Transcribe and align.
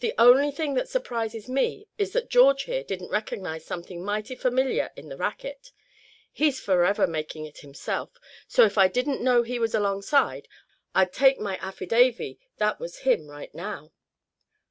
The 0.00 0.12
only 0.18 0.50
thing 0.50 0.74
that 0.74 0.90
surprises 0.90 1.48
me 1.48 1.88
is 1.96 2.12
that 2.12 2.28
George 2.28 2.64
here 2.64 2.84
didn't 2.84 3.08
recognize 3.08 3.64
something 3.64 4.04
mighty 4.04 4.34
familiar 4.34 4.90
in 4.96 5.08
the 5.08 5.16
racket. 5.16 5.72
He's 6.30 6.60
forever 6.60 7.06
making 7.06 7.46
it 7.46 7.60
himself, 7.60 8.10
so 8.46 8.66
if 8.66 8.76
I 8.76 8.88
didn't 8.88 9.22
know 9.22 9.42
he 9.44 9.58
was 9.58 9.74
alongside, 9.74 10.46
I'd 10.94 11.14
take 11.14 11.40
my 11.40 11.56
affidavy 11.56 12.38
that 12.58 12.80
was 12.80 12.98
him 13.08 13.28
right 13.30 13.54
now." 13.54 13.92